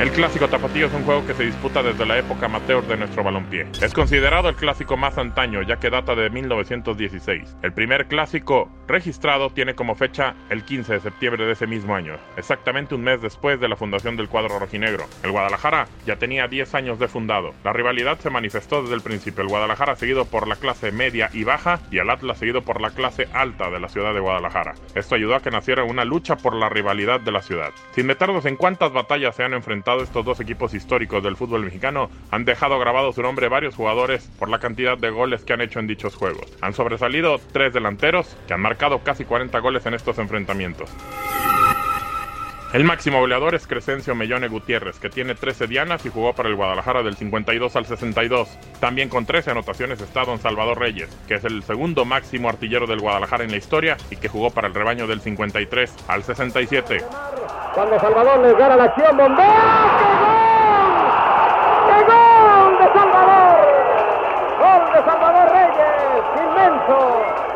[0.00, 3.22] El clásico tapatío es un juego que se disputa desde la época amateur de nuestro
[3.22, 3.66] balompié.
[3.82, 7.58] Es considerado el clásico más antaño, ya que data de 1916.
[7.60, 12.16] El primer clásico registrado tiene como fecha el 15 de septiembre de ese mismo año,
[12.38, 15.04] exactamente un mes después de la fundación del cuadro rojinegro.
[15.22, 17.52] El Guadalajara ya tenía 10 años de fundado.
[17.62, 19.42] La rivalidad se manifestó desde el principio.
[19.42, 22.88] El Guadalajara seguido por la clase media y baja y el Atlas seguido por la
[22.88, 24.76] clase alta de la ciudad de Guadalajara.
[24.94, 27.72] Esto ayudó a que naciera una lucha por la rivalidad de la ciudad.
[27.94, 32.10] Sin meternos en cuántas batallas se han enfrentado estos dos equipos históricos del fútbol mexicano,
[32.30, 35.80] han dejado grabado su nombre varios jugadores por la cantidad de goles que han hecho
[35.80, 36.46] en dichos juegos.
[36.60, 40.90] Han sobresalido tres delanteros que han marcado casi 40 goles en estos enfrentamientos.
[42.72, 46.54] El máximo goleador es Crescencio Mellone Gutiérrez, que tiene 13 dianas y jugó para el
[46.54, 48.48] Guadalajara del 52 al 62.
[48.78, 53.00] También con 13 anotaciones está Don Salvador Reyes, que es el segundo máximo artillero del
[53.00, 56.98] Guadalajara en la historia y que jugó para el rebaño del 53 al 67.
[57.74, 59.46] Cuando Salvador les gana la acción, bombea.
[59.86, 61.20] ¡Qué gol!
[61.86, 63.58] ¡Qué gol de Salvador!
[64.58, 66.24] ¡Gol de Salvador Reyes!
[66.36, 66.98] ¡Inmenso!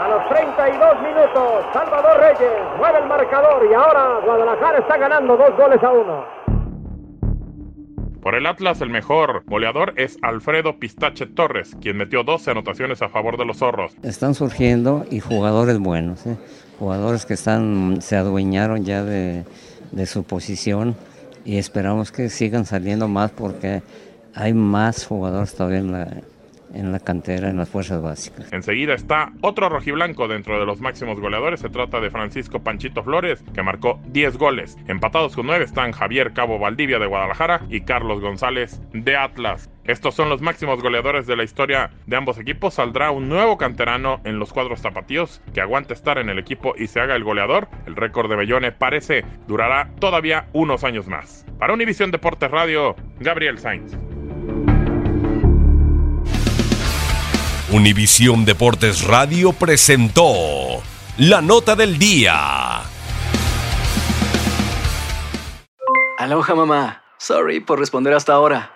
[0.00, 5.56] A los 32 minutos, Salvador Reyes mueve el marcador y ahora Guadalajara está ganando dos
[5.56, 6.24] goles a uno.
[8.22, 13.08] Por el Atlas, el mejor goleador es Alfredo Pistache Torres, quien metió 12 anotaciones a
[13.08, 13.96] favor de los zorros.
[14.02, 16.36] Están surgiendo y jugadores buenos, ¿eh?
[16.78, 19.44] jugadores que están, se adueñaron ya de,
[19.96, 20.94] de su posición
[21.44, 23.82] y esperamos que sigan saliendo más porque
[24.34, 26.08] hay más jugadores todavía en la,
[26.74, 28.52] en la cantera, en las fuerzas básicas.
[28.52, 31.60] Enseguida está otro rojiblanco dentro de los máximos goleadores.
[31.60, 34.76] Se trata de Francisco Panchito Flores, que marcó 10 goles.
[34.86, 39.70] Empatados con 9 están Javier Cabo Valdivia de Guadalajara y Carlos González de Atlas.
[39.86, 42.74] Estos son los máximos goleadores de la historia de ambos equipos.
[42.74, 46.88] Saldrá un nuevo canterano en los cuadros tapatíos que aguante estar en el equipo y
[46.88, 47.68] se haga el goleador.
[47.86, 51.46] El récord de Bellone parece durará todavía unos años más.
[51.60, 53.92] Para Univisión Deportes Radio, Gabriel Sainz.
[57.72, 60.32] Univisión Deportes Radio presentó
[61.18, 62.80] la nota del día.
[66.18, 67.02] Aloha mamá.
[67.18, 68.75] Sorry por responder hasta ahora.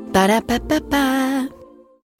[0.13, 1.60] Ba-da-ba-ba-ba.